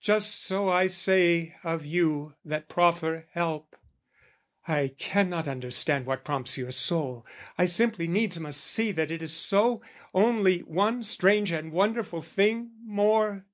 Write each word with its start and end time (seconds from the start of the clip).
"Just 0.00 0.44
so 0.46 0.70
I 0.70 0.86
say 0.86 1.54
of 1.62 1.84
you 1.84 2.32
that 2.42 2.70
proffer 2.70 3.26
help: 3.32 3.76
"I 4.66 4.94
cannot 4.96 5.46
understand 5.46 6.06
what 6.06 6.24
prompts 6.24 6.56
your 6.56 6.70
soul, 6.70 7.26
"I 7.58 7.66
simply 7.66 8.08
needs 8.08 8.40
must 8.40 8.62
see 8.62 8.92
that 8.92 9.10
it 9.10 9.20
is 9.20 9.34
so, 9.36 9.82
"Only 10.14 10.60
one 10.60 11.02
strange 11.02 11.52
and 11.52 11.70
wonderful 11.70 12.22
thing 12.22 12.70
more. 12.82 13.44